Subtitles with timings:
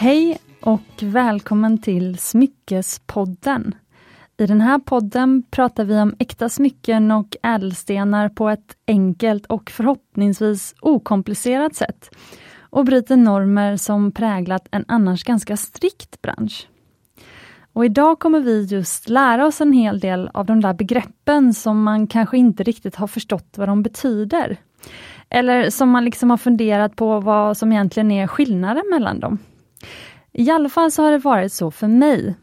[0.00, 3.74] Hej och välkommen till Smyckespodden.
[4.36, 9.70] I den här podden pratar vi om äkta smycken och ädelstenar på ett enkelt och
[9.70, 12.10] förhoppningsvis okomplicerat sätt
[12.60, 16.68] och bryter normer som präglat en annars ganska strikt bransch.
[17.72, 21.82] Och idag kommer vi just lära oss en hel del av de där begreppen som
[21.82, 24.56] man kanske inte riktigt har förstått vad de betyder.
[25.28, 29.38] Eller som man liksom har funderat på vad som egentligen är skillnaden mellan dem.
[30.32, 32.34] I alla fall så har det varit så för mig.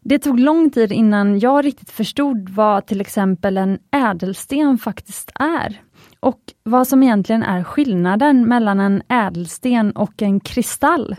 [0.00, 5.80] Det tog lång tid innan jag riktigt förstod vad till exempel en ädelsten faktiskt är.
[6.20, 11.16] Och vad som egentligen är skillnaden mellan en ädelsten och en kristall.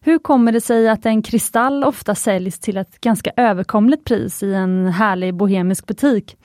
[0.00, 4.54] Hur kommer det sig att en kristall ofta säljs till ett ganska överkomligt pris i
[4.54, 6.36] en härlig bohemisk butik,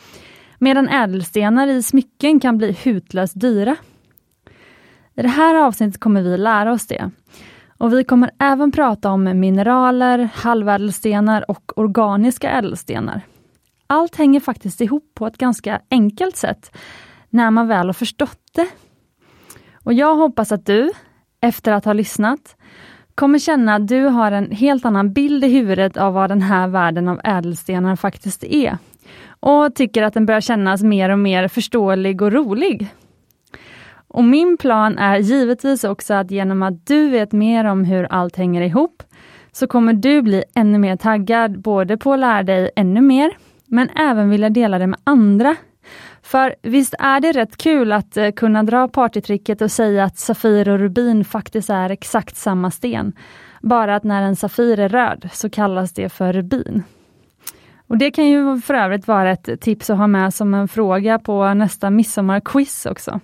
[0.59, 3.75] medan ädelstenar i smycken kan bli hutlöst dyra?
[5.15, 7.11] I det här avsnittet kommer vi lära oss det.
[7.81, 13.21] Och vi kommer även prata om mineraler, halvädelstenar och organiska ädelstenar.
[13.87, 16.77] Allt hänger faktiskt ihop på ett ganska enkelt sätt
[17.29, 18.67] när man väl har förstått det.
[19.73, 20.91] Och jag hoppas att du,
[21.39, 22.55] efter att ha lyssnat,
[23.15, 26.67] kommer känna att du har en helt annan bild i huvudet av vad den här
[26.67, 28.77] världen av ädelstenar faktiskt är.
[29.39, 32.89] Och tycker att den börjar kännas mer och mer förståelig och rolig.
[34.13, 38.35] Och min plan är givetvis också att genom att du vet mer om hur allt
[38.35, 39.03] hänger ihop,
[39.51, 43.31] så kommer du bli ännu mer taggad både på att lära dig ännu mer,
[43.65, 45.55] men även vilja dela det med andra.
[46.21, 50.69] För visst är det rätt kul att eh, kunna dra partytricket och säga att Safir
[50.69, 53.13] och Rubin faktiskt är exakt samma sten.
[53.61, 56.83] Bara att när en Safir är röd så kallas det för rubin.
[57.87, 61.19] Och Det kan ju för övrigt vara ett tips att ha med som en fråga
[61.19, 63.19] på nästa midsommarquiz också.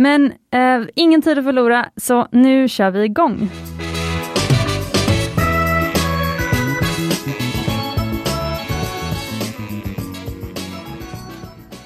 [0.00, 3.50] Men eh, ingen tid att förlora, så nu kör vi igång.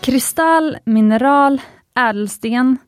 [0.00, 1.61] Kristall, mineral,
[1.95, 2.78] ädelsten.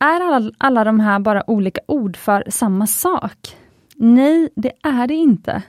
[0.00, 3.56] Är alla, alla de här bara olika ord för samma sak?
[3.96, 5.62] Nej, det är det inte.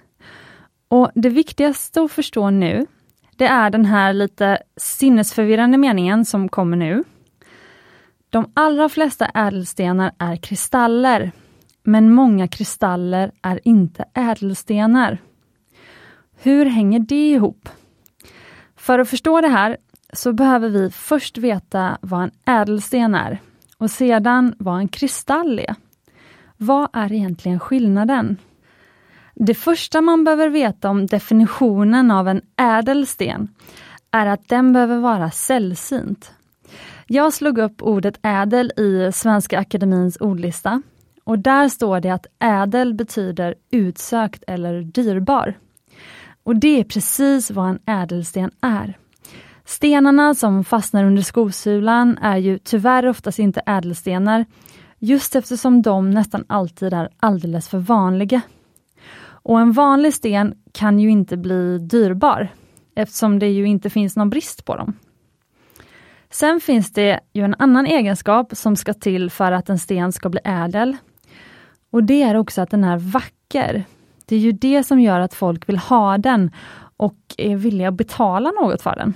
[0.87, 2.85] Och Det viktigaste att förstå nu,
[3.37, 7.03] det är den här lite sinnesförvirrande meningen som kommer nu.
[8.29, 11.31] De allra flesta ädelstenar är kristaller,
[11.83, 15.17] men många kristaller är inte ädelstenar.
[16.41, 17.69] Hur hänger det ihop?
[18.75, 19.77] För att förstå det här
[20.13, 23.41] så behöver vi först veta vad en ädelsten är
[23.77, 25.75] och sedan vad en kristall är.
[26.57, 28.37] Vad är egentligen skillnaden?
[29.35, 33.47] Det första man behöver veta om definitionen av en ädelsten
[34.11, 36.31] är att den behöver vara sällsynt.
[37.11, 40.81] Jag slog upp ordet ädel i Svenska Akademins ordlista
[41.23, 45.57] och där står det att ädel betyder utsökt eller dyrbar.
[46.43, 48.97] Och det är precis vad en ädelsten är.
[49.65, 54.45] Stenarna som fastnar under skosulan är ju tyvärr oftast inte ädelstenar,
[54.99, 58.41] just eftersom de nästan alltid är alldeles för vanliga.
[59.21, 62.47] Och en vanlig sten kan ju inte bli dyrbar,
[62.95, 64.93] eftersom det ju inte finns någon brist på dem.
[66.31, 70.29] Sen finns det ju en annan egenskap som ska till för att en sten ska
[70.29, 70.97] bli ädel.
[71.91, 73.83] Och det är också att den är vacker.
[74.25, 76.51] Det är ju det som gör att folk vill ha den
[76.97, 79.13] och är villiga att betala något för den.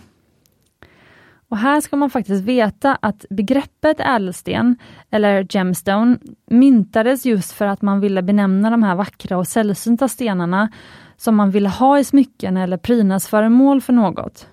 [1.49, 4.77] Och här ska man faktiskt veta att begreppet ädelsten,
[5.09, 10.71] eller gemstone, myntades just för att man ville benämna de här vackra och sällsynta stenarna
[11.17, 14.47] som man ville ha i smycken eller prydnadsföremål för något.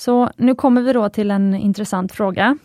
[0.00, 2.58] Så nu kommer vi då till en intressant fråga.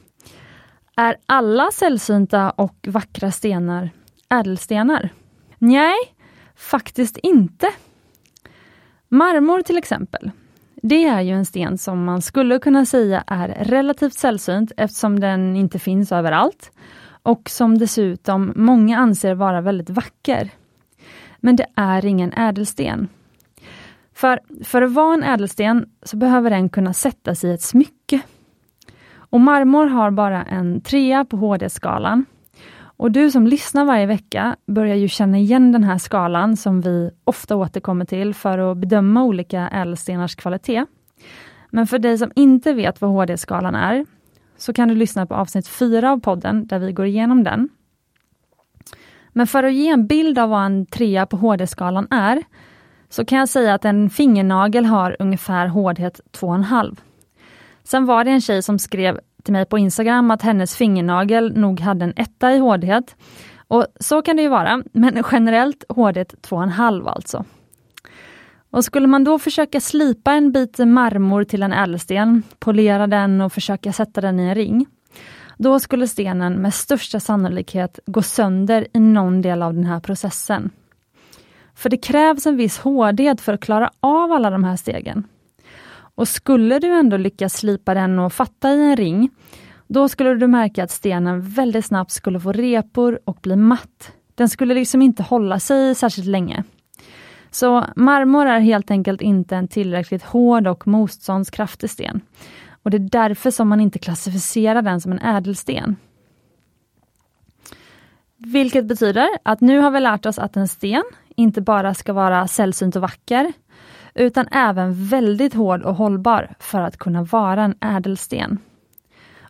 [0.97, 3.89] Är alla sällsynta och vackra stenar
[4.29, 5.09] ädelstenar?
[5.57, 5.95] Nej,
[6.55, 7.67] faktiskt inte.
[9.09, 10.31] Marmor till exempel.
[10.75, 15.55] Det är ju en sten som man skulle kunna säga är relativt sällsynt eftersom den
[15.55, 16.71] inte finns överallt
[17.23, 20.49] och som dessutom många anser vara väldigt vacker.
[21.37, 23.07] Men det är ingen ädelsten.
[24.25, 28.21] För, för att vara en ädelsten så behöver den kunna sättas i ett smycke.
[29.15, 32.25] Och marmor har bara en trea på HD-skalan.
[32.77, 37.11] Och du som lyssnar varje vecka börjar ju känna igen den här skalan som vi
[37.23, 40.85] ofta återkommer till för att bedöma olika ädelstenars kvalitet.
[41.69, 44.05] Men för dig som inte vet vad HD-skalan är,
[44.57, 47.69] så kan du lyssna på avsnitt 4 av podden där vi går igenom den.
[49.29, 52.43] Men för att ge en bild av vad en trea på HD-skalan är,
[53.15, 56.97] så kan jag säga att en fingernagel har ungefär hårdhet 2,5.
[57.83, 61.79] Sen var det en tjej som skrev till mig på Instagram att hennes fingernagel nog
[61.79, 63.15] hade en etta i hårdhet.
[63.67, 67.45] Och Så kan det ju vara, men generellt hårdhet 2,5 alltså.
[68.69, 73.53] Och skulle man då försöka slipa en bit marmor till en ädelsten, polera den och
[73.53, 74.85] försöka sätta den i en ring,
[75.57, 80.71] då skulle stenen med största sannolikhet gå sönder i någon del av den här processen.
[81.75, 85.27] För det krävs en viss hårdhet för att klara av alla de här stegen.
[86.15, 89.29] Och skulle du ändå lyckas slipa den och fatta i en ring,
[89.87, 94.11] då skulle du märka att stenen väldigt snabbt skulle få repor och bli matt.
[94.35, 96.63] Den skulle liksom inte hålla sig särskilt länge.
[97.51, 102.21] Så marmor är helt enkelt inte en tillräckligt hård och motståndskraftig sten.
[102.83, 105.95] Och Det är därför som man inte klassificerar den som en ädelsten.
[108.37, 111.03] Vilket betyder att nu har vi lärt oss att en sten
[111.35, 113.53] inte bara ska vara sällsynt och vacker,
[114.13, 118.59] utan även väldigt hård och hållbar för att kunna vara en ädelsten.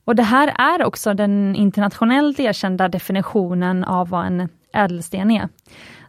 [0.06, 5.50] Och Det här är också den internationellt erkända definitionen av vad en ädelsten är.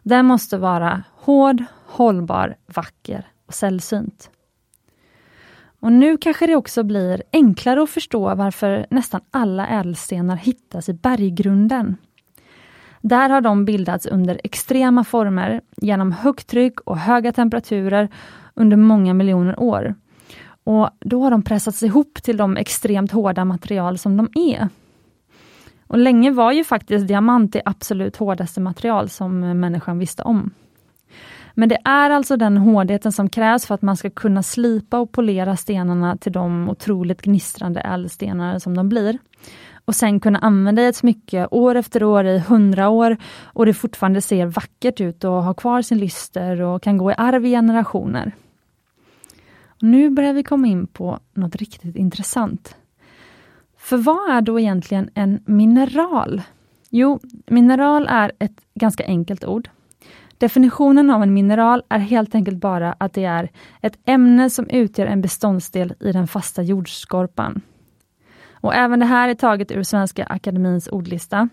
[0.03, 4.29] Den måste vara hård, hållbar, vacker och sällsynt.
[5.79, 10.93] Och nu kanske det också blir enklare att förstå varför nästan alla ädelstenar hittas i
[10.93, 11.97] berggrunden.
[13.07, 18.09] Där har de bildats under extrema former genom högt tryck och höga temperaturer
[18.53, 19.95] under många miljoner år.
[20.63, 24.69] Och Då har de pressats ihop till de extremt hårda material som de är.
[25.87, 30.51] Och Länge var ju faktiskt diamant det absolut hårdaste material som eh, människan visste om.
[31.53, 35.11] Men det är alltså den hårdheten som krävs för att man ska kunna slipa och
[35.11, 39.17] polera stenarna till de otroligt gnistrande ädelstenar som de blir.
[39.87, 43.73] Och sen kunna använda i ett smycke år efter år i hundra år och det
[43.73, 47.49] fortfarande ser vackert ut och har kvar sin lyster och kan gå i arv i
[47.49, 48.35] generationer.
[49.67, 52.75] Och nu börjar vi komma in på något riktigt intressant.
[53.77, 56.41] För vad är då egentligen en mineral?
[56.89, 59.69] Jo, mineral är ett ganska enkelt ord.
[60.37, 63.51] Definitionen av en mineral är helt enkelt bara att det är
[63.81, 67.61] ett ämne som utgör en beståndsdel i den fasta jordskorpan.
[68.61, 71.49] Och även det här är taget ur Svenska Akademins ordlista.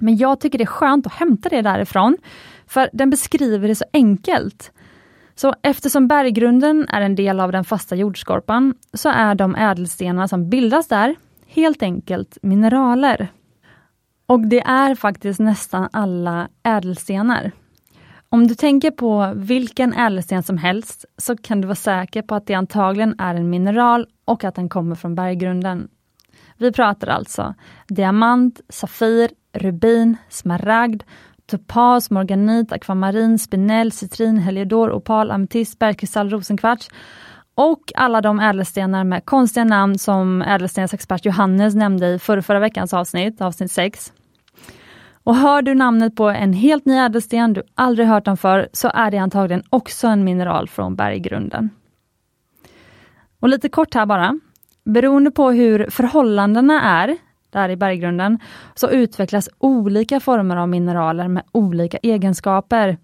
[0.00, 2.16] Men jag tycker det är skönt att hämta det därifrån,
[2.66, 4.72] för den beskriver det så enkelt.
[5.34, 10.50] Så eftersom berggrunden är en del av den fasta jordskorpan, så är de ädelstenar som
[10.50, 11.14] bildas där
[11.46, 13.28] helt enkelt mineraler.
[14.26, 17.52] Och det är faktiskt nästan alla ädelstenar.
[18.28, 22.46] Om du tänker på vilken ädelsten som helst, så kan du vara säker på att
[22.46, 25.88] det antagligen är en mineral och att den kommer från berggrunden.
[26.58, 27.54] Vi pratar alltså
[27.88, 31.02] diamant, safir, rubin, smaragd,
[31.46, 36.88] topas, morganit, akvamarin, spinell, citrin, heliodor, opal, ametist, bergkristall, rosenkvarts
[37.54, 42.94] och alla de ädelstenar med konstiga namn som ädelstensexpert Johannes nämnde i förra, förra veckans
[42.94, 44.12] avsnitt, avsnitt 6.
[45.24, 48.90] Och hör du namnet på en helt ny ädelsten du aldrig hört om för så
[48.94, 51.70] är det antagligen också en mineral från berggrunden.
[53.40, 54.40] Och lite kort här bara.
[54.86, 57.16] Beroende på hur förhållandena är
[57.50, 58.38] där i berggrunden
[58.74, 62.96] så utvecklas olika former av mineraler med olika egenskaper.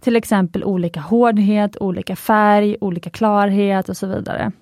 [0.00, 4.52] Till exempel olika hårdhet, olika färg, olika klarhet och så vidare.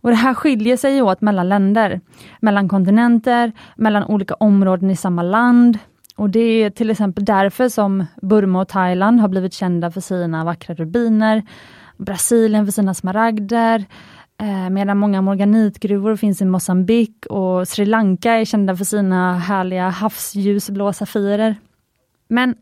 [0.00, 2.00] Och Det här skiljer sig åt mellan länder,
[2.40, 5.78] mellan kontinenter, mellan olika områden i samma land.
[6.16, 10.44] Och Det är till exempel därför som Burma och Thailand har blivit kända för sina
[10.44, 11.42] vackra rubiner,
[11.96, 13.84] Brasilien för sina smaragder,
[14.38, 19.88] Eh, medan många morganitgruvor finns i Mosambik och Sri Lanka är kända för sina härliga
[19.88, 21.56] havsljusblå safirer.
[22.28, 22.54] Men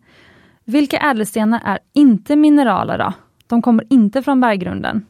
[0.65, 3.13] vilka ädelstenar är inte mineraler då?
[3.47, 5.07] De kommer inte från berggrunden.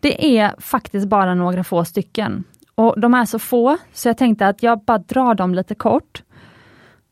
[0.00, 2.44] Det är faktiskt bara några få stycken.
[2.74, 6.22] Och De är så få, så jag tänkte att jag bara drar dem lite kort.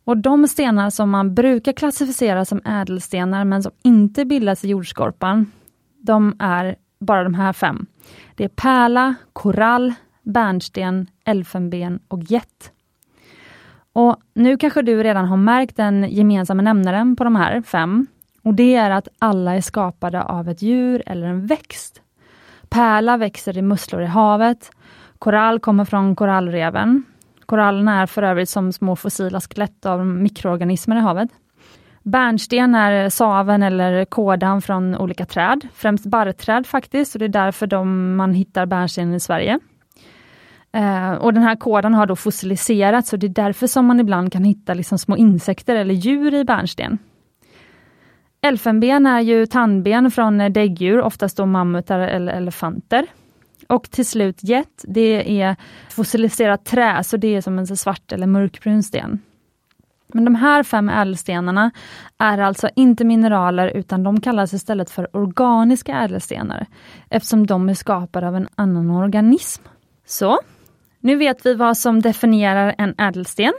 [0.05, 5.53] Och De stenar som man brukar klassificera som ädelstenar, men som inte bildas i jordskorpan,
[6.01, 7.87] de är bara de här fem.
[8.35, 12.73] Det är pärla, korall, bärnsten, elfenben och jet.
[13.93, 18.07] Och Nu kanske du redan har märkt den gemensamma nämnaren på de här fem.
[18.43, 22.03] Och Det är att alla är skapade av ett djur eller en växt.
[22.69, 24.71] Pärla växer i musslor i havet.
[25.19, 27.05] Korall kommer från korallreven.
[27.47, 31.31] Korallerna är för övrigt som små fossila skelett av mikroorganismer i havet.
[32.03, 37.29] Bärnsten är eh, saven eller kådan från olika träd, främst barrträd faktiskt, och det är
[37.29, 39.59] därför de, man hittar bärnsten i Sverige.
[40.73, 44.33] Eh, och den här kådan har då fossiliserats och det är därför som man ibland
[44.33, 46.99] kan hitta liksom små insekter eller djur i bärnsten.
[48.41, 53.07] Elfenben är ju tandben från eh, däggdjur, oftast då mammutar eller elefanter.
[53.69, 55.57] Och till slut jet, det är
[55.91, 59.21] fossiliserat trä, så det är som en svart eller mörkbrun sten.
[60.15, 61.71] Men de här fem ädelstenarna
[62.19, 66.67] är alltså inte mineraler utan de kallas istället för organiska ädelstenar
[67.11, 69.63] eftersom de är skapade av en annan organism.
[70.07, 70.39] Så,
[71.01, 73.53] nu vet vi vad som definierar en ädelsten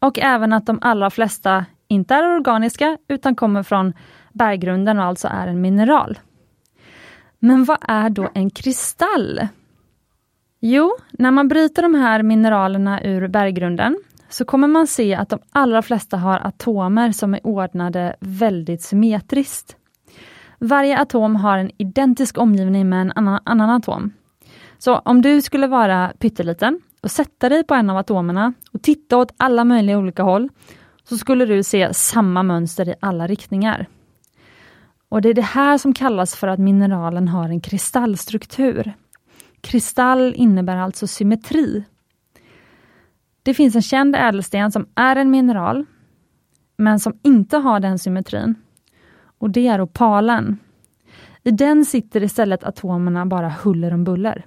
[0.00, 3.92] och även att de allra flesta inte är organiska utan kommer från
[4.32, 6.18] berggrunden och alltså är en mineral.
[7.38, 9.48] Men vad är då en kristall?
[10.60, 13.98] Jo, när man bryter de här mineralerna ur berggrunden
[14.32, 19.76] så kommer man se att de allra flesta har atomer som är ordnade väldigt symmetriskt.
[20.58, 24.12] Varje atom har en identisk omgivning med en annan, annan atom.
[24.78, 29.16] Så om du skulle vara pytteliten och sätta dig på en av atomerna och titta
[29.16, 30.48] åt alla möjliga olika håll,
[31.04, 33.86] så skulle du se samma mönster i alla riktningar.
[35.08, 38.92] Och Det är det här som kallas för att mineralen har en kristallstruktur.
[39.60, 41.84] Kristall innebär alltså symmetri.
[43.42, 45.86] Det finns en känd ädelsten som är en mineral,
[46.76, 48.54] men som inte har den symmetrin.
[49.38, 50.58] Och det är opalen.
[51.42, 54.46] I den sitter istället atomerna bara huller om buller.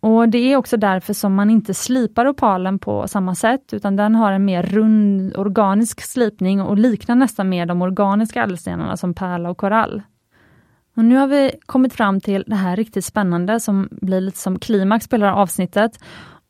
[0.00, 4.14] Och Det är också därför som man inte slipar opalen på samma sätt, utan den
[4.14, 9.50] har en mer rund organisk slipning och liknar nästan mer de organiska ädelstenarna som pärla
[9.50, 10.02] och korall.
[10.96, 14.58] Och nu har vi kommit fram till det här riktigt spännande som blir lite som
[14.58, 15.98] klimax på hela avsnittet.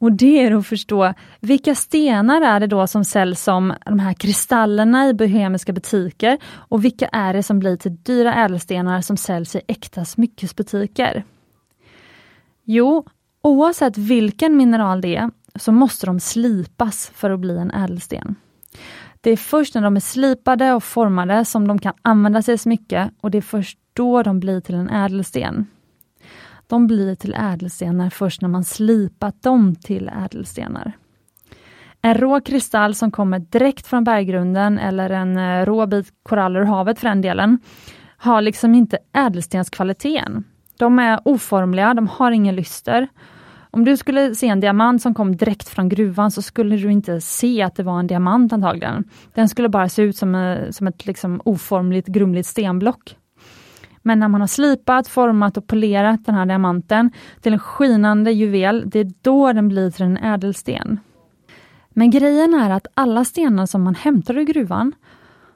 [0.00, 4.14] Och det är att förstå vilka stenar är det då som säljs som de här
[4.14, 9.56] kristallerna i bohemiska butiker och vilka är det som blir till dyra ädelstenar som säljs
[9.56, 11.24] i äkta smyckesbutiker?
[12.64, 13.06] Jo,
[13.42, 18.34] oavsett vilken mineral det är så måste de slipas för att bli en ädelsten.
[19.20, 23.10] Det är först när de är slipade och formade som de kan användas i smycke
[23.20, 25.66] och det är först då de blir till en ädelsten.
[26.68, 30.92] De blir till ädelstenar först när man slipat dem till ädelstenar.
[32.02, 36.64] En rå kristall som kommer direkt från berggrunden eller en eh, rå bit koraller ur
[36.64, 37.58] havet för den delen,
[38.16, 40.44] har liksom inte ädelstenskvaliteten.
[40.78, 43.08] De är oformliga, de har ingen lyster.
[43.70, 47.20] Om du skulle se en diamant som kom direkt från gruvan så skulle du inte
[47.20, 49.04] se att det var en diamant antagligen.
[49.34, 53.16] Den skulle bara se ut som, eh, som ett liksom oformligt grumligt stenblock.
[54.08, 57.10] Men när man har slipat, format och polerat den här diamanten
[57.40, 61.00] till en skinande juvel, det är då den blir till en ädelsten.
[61.88, 64.92] Men grejen är att alla stenar som man hämtar ur gruvan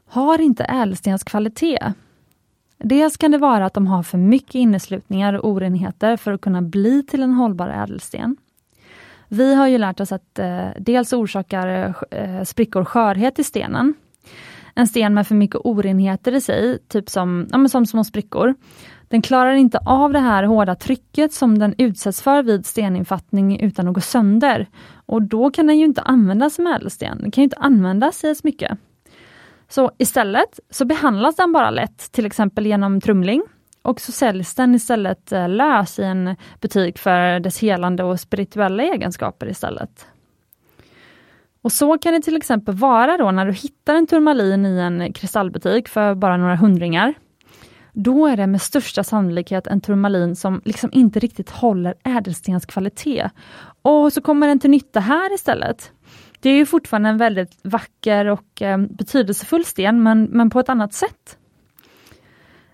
[0.07, 1.95] har inte ädelstenskvalitet.
[2.79, 6.63] Dels kan det vara att de har för mycket inneslutningar och orenheter för att kunna
[6.63, 8.37] bli till en hållbar ädelsten.
[9.29, 13.95] Vi har ju lärt oss att eh, dels orsakar eh, sprickor skörhet i stenen
[14.75, 18.55] en sten med för mycket orenheter i sig, typ som, ja, som små sprickor.
[19.09, 23.89] Den klarar inte av det här hårda trycket som den utsätts för vid steninfattning utan
[23.89, 24.67] att gå sönder.
[25.07, 28.29] Och då kan den ju inte användas som ädelsten, den kan ju inte användas i
[28.29, 28.77] ett smycke.
[29.69, 33.43] Så istället så behandlas den bara lätt, till exempel genom trumling.
[33.83, 38.83] Och så säljs den istället eh, lös i en butik för dess helande och spirituella
[38.83, 40.07] egenskaper istället.
[41.63, 45.13] Och så kan det till exempel vara då när du hittar en turmalin i en
[45.13, 47.15] kristallbutik för bara några hundringar.
[47.93, 53.31] Då är det med största sannolikhet en turmalin som liksom inte riktigt håller ädelstens kvalitet.
[53.83, 55.93] Och så kommer den till nytta här istället.
[56.41, 60.69] Det är ju fortfarande en väldigt vacker och eh, betydelsefull sten, men, men på ett
[60.69, 61.39] annat sätt.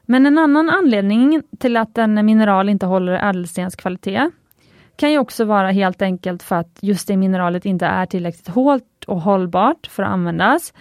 [0.07, 4.31] Men en annan anledning till att en mineral inte håller ädelstens kvalitet
[4.99, 9.05] kan ju också vara helt enkelt för att just det mineralet inte är tillräckligt hårt
[9.07, 10.73] och hållbart för att användas.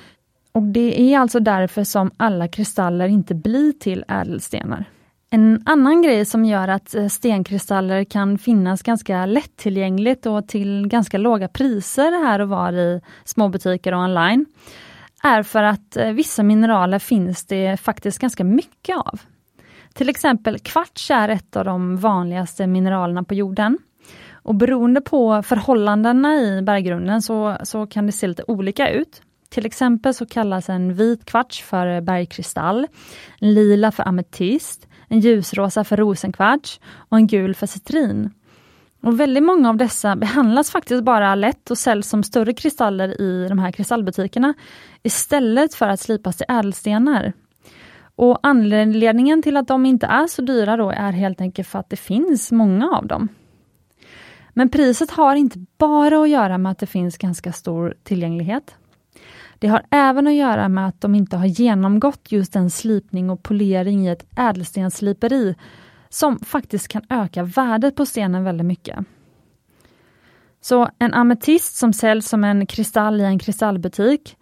[0.52, 4.86] Och Det är alltså därför som alla kristaller inte blir till ädelstenar.
[5.30, 11.18] En annan grej som gör att eh, stenkristaller kan finnas ganska lättillgängligt och till ganska
[11.18, 14.46] låga priser här och var i småbutiker och online,
[15.24, 19.20] är för att eh, vissa mineraler finns det faktiskt ganska mycket av.
[19.94, 23.78] Till exempel kvarts är ett av de vanligaste mineralerna på jorden.
[24.48, 29.22] Och beroende på förhållandena i berggrunden så, så kan det se lite olika ut.
[29.50, 32.88] Till exempel så kallas en vit kvarts för bergkristall,
[33.40, 38.30] en lila för ametist, en ljusrosa för rosenkvarts och en gul för citrin.
[39.04, 43.48] Och väldigt många av dessa behandlas faktiskt bara lätt och säljs som större kristaller i
[43.50, 44.54] de här kristallbutikerna
[45.04, 47.34] istället för att slipas till ädelstenar.
[48.16, 51.90] Och anledningen till att de inte är så dyra då är helt enkelt för att
[51.90, 53.30] det finns många av dem.
[54.58, 58.76] Men priset har inte bara att göra med att det finns ganska stor tillgänglighet.
[59.60, 63.44] Det har även att göra med att de inte har genomgått just den slipning och
[63.44, 65.56] polering i ett ädelstenssliperi
[66.10, 69.00] som faktiskt kan öka värdet på stenen väldigt mycket.
[70.62, 74.38] Så en ametist som säljs som en kristall i en kristallbutik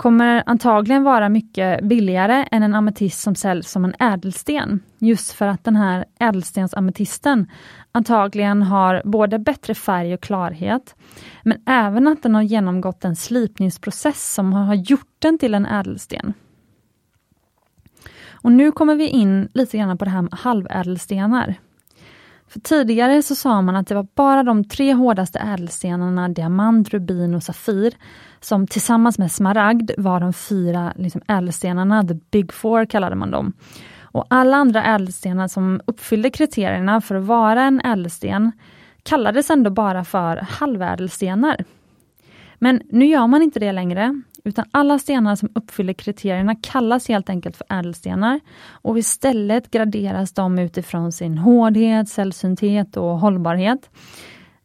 [0.00, 4.80] kommer antagligen vara mycket billigare än en ametist som säljs som en ädelsten.
[4.98, 7.50] Just för att den här ädelstensametisten
[7.92, 10.94] antagligen har både bättre färg och klarhet,
[11.42, 16.34] men även att den har genomgått en slipningsprocess som har gjort den till en ädelsten.
[18.30, 21.54] Och nu kommer vi in lite grann på det här med halvädelstenar.
[22.50, 27.34] För tidigare så sa man att det var bara de tre hårdaste ädelstenarna, diamant, rubin
[27.34, 27.94] och safir,
[28.40, 33.52] som tillsammans med smaragd var de fyra liksom, ädelstenarna, the big four kallade man dem.
[34.02, 38.52] Och alla andra ädelstenar som uppfyllde kriterierna för att vara en ädelsten
[39.02, 41.64] kallades ändå bara för halvädelstenar.
[42.58, 47.30] Men nu gör man inte det längre, utan alla stenar som uppfyller kriterierna kallas helt
[47.30, 53.90] enkelt för ädelstenar och istället graderas de utifrån sin hårdhet, sällsynthet och hållbarhet.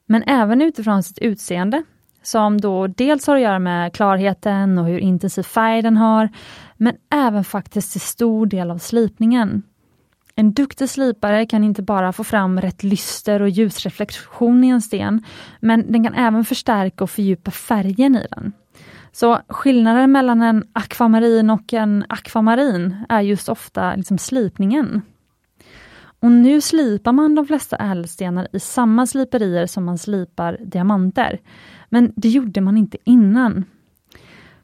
[0.05, 1.83] Men även utifrån sitt utseende,
[2.23, 6.29] som då dels har att göra med klarheten och hur intensiv färg den har,
[6.77, 9.63] men även faktiskt till stor del av slipningen.
[10.35, 15.23] En duktig slipare kan inte bara få fram rätt lyster och ljusreflektion i en sten,
[15.59, 18.53] men den kan även förstärka och fördjupa färgen i den.
[19.15, 25.01] Så skillnaden mellan en akvamarin och en akvamarin är just ofta liksom slipningen.
[26.19, 31.39] Och nu slipar man de flesta ädelstenar i samma sliperier som man slipar diamanter.
[31.89, 33.65] Men det gjorde man inte innan.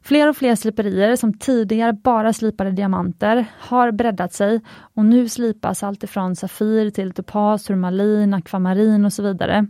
[0.01, 4.61] Fler och fler sliperier som tidigare bara slipade diamanter har breddat sig
[4.93, 9.67] och nu slipas allt ifrån Safir till Topaz, Turmalin, Akvamarin och så vidare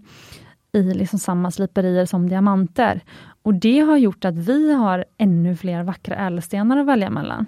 [0.73, 3.01] i liksom samma sliperier som diamanter.
[3.43, 7.45] Och det har gjort att vi har ännu fler vackra ädelstenar att välja mellan.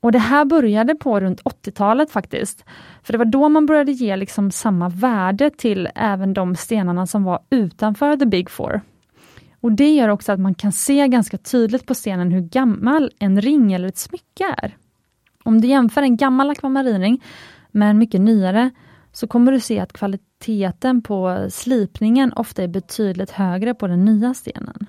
[0.00, 2.64] Och det här började på runt 80-talet faktiskt.
[3.02, 7.24] För det var då man började ge liksom samma värde till även de stenarna som
[7.24, 8.80] var utanför the big four.
[9.60, 13.40] Och det gör också att man kan se ganska tydligt på stenen hur gammal en
[13.40, 14.76] ring eller ett smycke är.
[15.44, 17.24] Om du jämför en gammal akvamarinring
[17.70, 18.70] med en mycket nyare,
[19.20, 24.34] så kommer du se att kvaliteten på slipningen ofta är betydligt högre på den nya
[24.34, 24.86] stenen.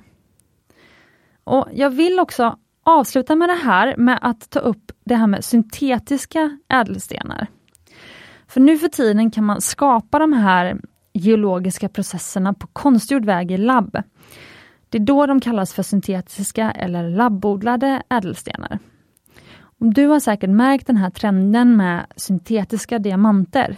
[1.43, 5.45] Och Jag vill också avsluta med det här med att ta upp det här med
[5.45, 7.47] syntetiska ädelstenar.
[8.47, 10.81] För nu för tiden kan man skapa de här
[11.13, 13.97] geologiska processerna på konstgjord väg i labb.
[14.89, 18.79] Det är då de kallas för syntetiska eller labbodlade ädelstenar.
[19.77, 23.77] Du har säkert märkt den här trenden med syntetiska diamanter.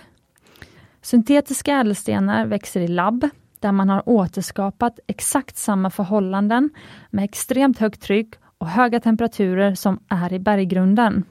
[1.03, 6.69] Syntetiska ädelstenar växer i labb, där man har återskapat exakt samma förhållanden
[7.09, 11.23] med extremt högt tryck och höga temperaturer som är i berggrunden.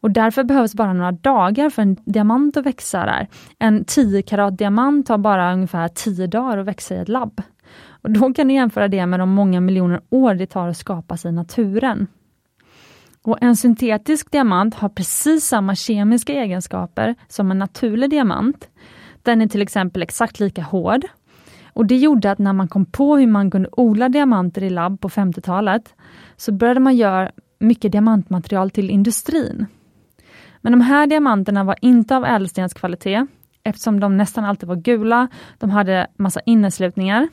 [0.00, 3.28] Och därför behövs bara några dagar för en diamant att växa där.
[3.58, 7.42] En 10 karat diamant tar bara ungefär 10 dagar att växa i ett labb.
[7.88, 11.16] Och Då kan du jämföra det med de många miljoner år det tar att skapa
[11.16, 12.06] sig i naturen.
[13.26, 18.68] Och En syntetisk diamant har precis samma kemiska egenskaper som en naturlig diamant.
[19.22, 21.06] Den är till exempel exakt lika hård.
[21.72, 25.00] Och Det gjorde att när man kom på hur man kunde odla diamanter i labb
[25.00, 25.94] på 50-talet,
[26.36, 29.66] så började man göra mycket diamantmaterial till industrin.
[30.60, 33.26] Men de här diamanterna var inte av ädelstenskvalitet,
[33.62, 37.28] eftersom de nästan alltid var gula, de hade massa inneslutningar.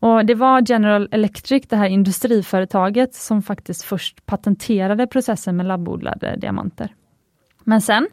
[0.00, 6.36] Och Det var General Electric, det här industriföretaget, som faktiskt först patenterade processen med labbodlade
[6.36, 6.94] diamanter.
[7.64, 8.08] Men sen,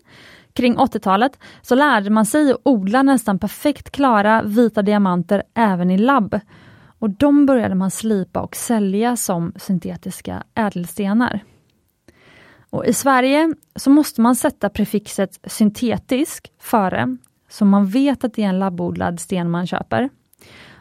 [0.54, 5.98] kring 80-talet, så lärde man sig att odla nästan perfekt klara vita diamanter även i
[5.98, 6.40] labb.
[7.00, 11.44] Och de började man slipa och sälja som syntetiska ädelstenar.
[12.70, 17.18] Och I Sverige så måste man sätta prefixet syntetisk före,
[17.50, 20.10] så man vet att det är en labbodlad sten man köper.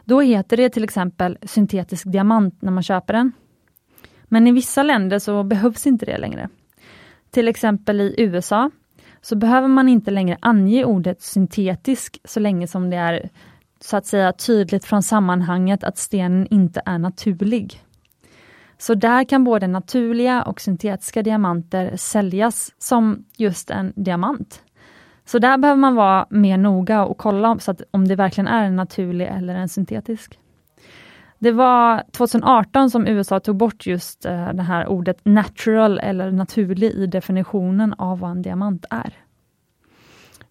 [0.09, 3.33] Då heter det till exempel syntetisk diamant när man köper den.
[4.25, 6.49] Men i vissa länder så behövs inte det längre.
[7.31, 8.71] Till exempel i USA
[9.21, 13.31] så behöver man inte längre ange ordet syntetisk så länge som det är
[13.81, 17.83] så att säga tydligt från sammanhanget att stenen inte är naturlig.
[18.79, 24.63] Så där kan både naturliga och syntetiska diamanter säljas som just en diamant.
[25.27, 28.65] Så där behöver man vara mer noga och kolla så att om det verkligen är
[28.65, 30.39] en naturlig eller en syntetisk.
[31.39, 36.91] Det var 2018 som USA tog bort just eh, det här ordet natural eller naturlig
[36.91, 39.15] i definitionen av vad en diamant är.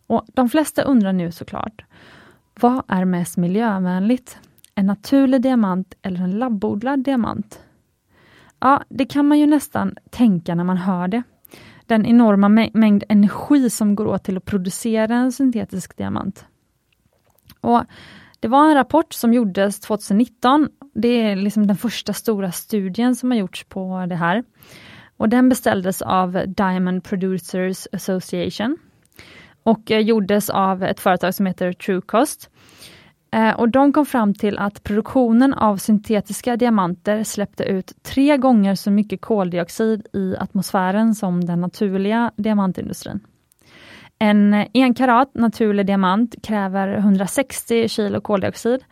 [0.07, 1.85] Och De flesta undrar nu såklart,
[2.59, 4.37] vad är mest miljövänligt?
[4.75, 7.59] En naturlig diamant eller en labbodlad diamant?
[8.59, 11.23] Ja, det kan man ju nästan tänka när man hör det
[11.87, 16.45] den enorma mängd energi som går åt till att producera en syntetisk diamant.
[17.61, 17.83] Och
[18.39, 23.31] Det var en rapport som gjordes 2019 det är liksom den första stora studien som
[23.31, 24.43] har gjorts på det här.
[25.17, 28.77] Och den beställdes av Diamond Producers Association
[29.63, 32.49] och eh, gjordes av ett företag som heter Truecost.
[33.35, 38.75] Eh, och de kom fram till att produktionen av syntetiska diamanter släppte ut tre gånger
[38.75, 43.19] så mycket koldioxid i atmosfären som den naturliga diamantindustrin.
[44.19, 48.83] En en karat naturlig diamant kräver 160 kilo koldioxid,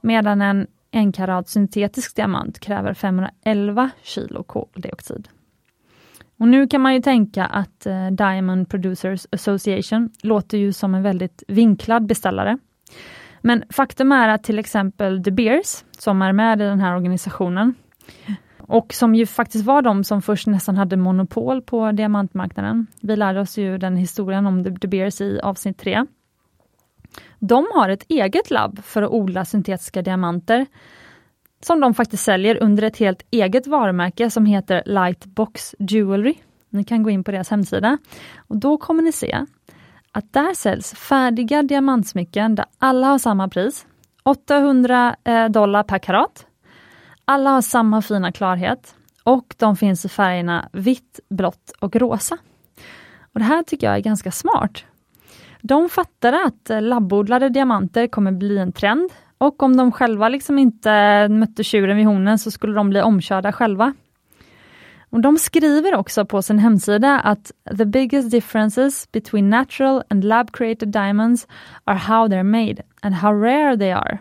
[0.00, 5.28] medan en en karat syntetisk diamant kräver 511 kilo koldioxid.
[6.38, 11.02] Och nu kan man ju tänka att eh, Diamond Producers Association låter ju som en
[11.02, 12.58] väldigt vinklad beställare.
[13.40, 17.74] Men faktum är att till exempel De Beers, som är med i den här organisationen,
[18.58, 22.86] och som ju faktiskt var de som först nästan hade monopol på diamantmarknaden.
[23.00, 26.06] Vi lärde oss ju den historien om De Beers i avsnitt 3.
[27.38, 30.66] De har ett eget labb för att odla syntetiska diamanter
[31.60, 36.34] som de faktiskt säljer under ett helt eget varumärke som heter Lightbox Jewelry.
[36.70, 37.98] Ni kan gå in på deras hemsida
[38.36, 39.46] och då kommer ni se
[40.18, 43.86] att där säljs färdiga diamantsmycken där alla har samma pris.
[44.22, 46.46] 800 eh, dollar per karat.
[47.24, 52.38] Alla har samma fina klarhet och de finns i färgerna vitt, blått och rosa.
[53.32, 54.84] Och Det här tycker jag är ganska smart.
[55.62, 60.58] De fattade att eh, labbodlade diamanter kommer bli en trend och om de själva liksom
[60.58, 63.94] inte mötte tjuren vid hornen så skulle de bli omkörda själva.
[65.10, 70.52] Och de skriver också på sin hemsida att the biggest differences between natural and lab
[70.52, 71.46] created diamonds
[71.84, 74.18] are how they're made and how rare they are.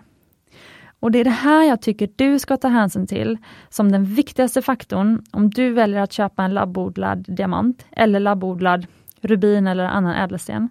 [1.00, 3.38] Och det är det här jag tycker du ska ta hänsyn till
[3.70, 8.88] som den viktigaste faktorn om du väljer att köpa en labbodlad diamant eller labbodlad
[9.22, 10.70] rubin eller annan ädelsten.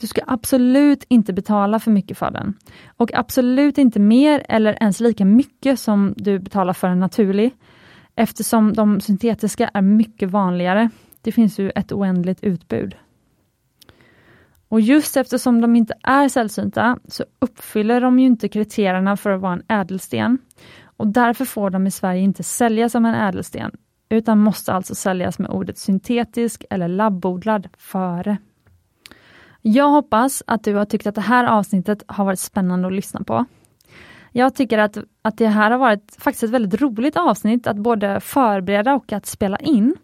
[0.00, 2.54] Du ska absolut inte betala för mycket för den.
[2.96, 7.54] Och absolut inte mer eller ens lika mycket som du betalar för en naturlig.
[8.16, 10.90] Eftersom de syntetiska är mycket vanligare.
[11.20, 12.96] Det finns ju ett oändligt utbud.
[14.68, 19.40] Och just eftersom de inte är sällsynta så uppfyller de ju inte kriterierna för att
[19.40, 20.38] vara en ädelsten.
[20.84, 23.70] Och därför får de i Sverige inte säljas som en ädelsten,
[24.08, 28.36] utan måste alltså säljas med ordet syntetisk eller labbodlad före.
[29.62, 33.24] Jag hoppas att du har tyckt att det här avsnittet har varit spännande att lyssna
[33.24, 33.44] på.
[34.32, 38.20] Jag tycker att, att det här har varit faktiskt ett väldigt roligt avsnitt att både
[38.20, 39.96] förbereda och att spela in.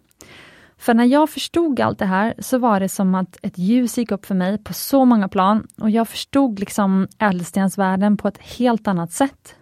[0.77, 4.11] För när jag förstod allt det här så var det som att ett ljus gick
[4.11, 8.87] upp för mig på så många plan och jag förstod liksom ädelstensvärlden på ett helt
[8.87, 9.55] annat sätt.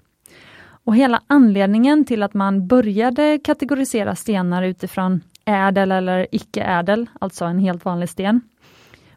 [0.88, 7.60] Och hela anledningen till att man började kategorisera stenar utifrån ädel eller icke-ädel, alltså en
[7.60, 8.42] helt vanlig sten,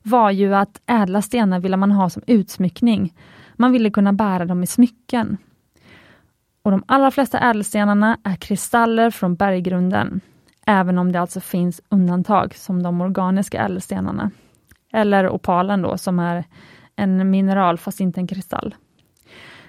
[0.03, 3.15] var ju att ädla stenar ville man ha som utsmyckning.
[3.61, 5.37] Man ville kunna bära dem i smycken.
[6.63, 10.21] Och de allra flesta ädelstenarna är kristaller från berggrunden,
[10.67, 14.31] även om det alltså finns undantag som de organiska ädelstenarna.
[14.93, 16.45] Eller opalen då, som är
[16.97, 18.75] en mineral fast inte en kristall.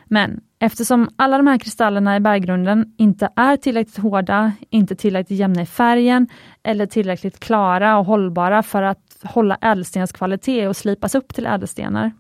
[0.06, 5.62] Men eftersom alla de här kristallerna i berggrunden inte är tillräckligt hårda, inte tillräckligt jämna
[5.62, 6.28] i färgen
[6.64, 12.12] eller tillräckligt klara och hållbara för att hålla ädelstenskvalitet och slipas upp till ädelstenar,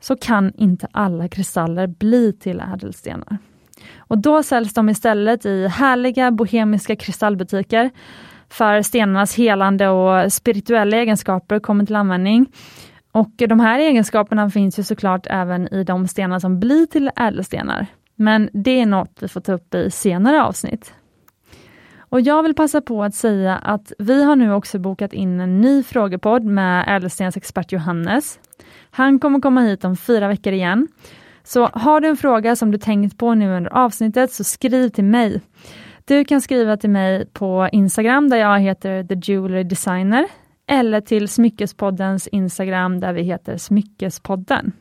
[0.00, 3.38] så kan inte alla kristaller bli till ädelstenar.
[3.96, 7.90] Och då säljs de istället i härliga bohemiska kristallbutiker,
[8.48, 12.46] för stenarnas helande och spirituella egenskaper kommer till användning.
[13.12, 17.86] Och de här egenskaperna finns ju såklart även i de stenar som blir till ädelstenar.
[18.14, 20.94] Men det är något vi får ta upp i senare avsnitt.
[21.98, 25.60] Och jag vill passa på att säga att vi har nu också bokat in en
[25.60, 28.38] ny frågepodd med ädelstensexpert Johannes.
[28.96, 30.88] Han kommer komma hit om fyra veckor igen.
[31.44, 35.04] Så har du en fråga som du tänkt på nu under avsnittet så skriv till
[35.04, 35.40] mig.
[36.04, 40.26] Du kan skriva till mig på Instagram där jag heter The Jewelry Designer
[40.66, 44.72] eller till Smyckespoddens Instagram där vi heter Smyckespodden.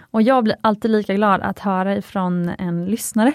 [0.00, 3.32] Och jag blir alltid lika glad att höra ifrån en lyssnare.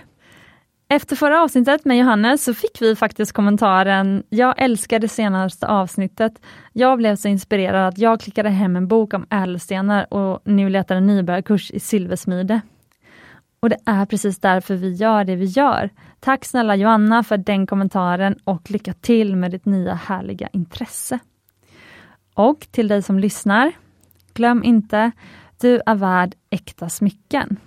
[0.88, 6.42] Efter förra avsnittet med Johannes så fick vi faktiskt kommentaren Jag älskar det senaste avsnittet.
[6.74, 10.96] Jag blev så inspirerad att jag klickade hem en bok om ädelstenar och nu letar
[10.96, 12.62] en nybörjarkurs i silversmide.
[13.60, 15.90] Och det är precis därför vi gör det vi gör.
[16.20, 21.20] Tack snälla Johanna för den kommentaren och lycka till med ditt nya härliga intresse.
[22.34, 23.72] Och till dig som lyssnar,
[24.34, 25.12] glöm inte,
[25.62, 27.58] du är värd äkta smycken.